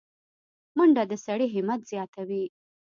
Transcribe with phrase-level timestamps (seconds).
[0.77, 2.43] منډه د سړي همت زیاتوي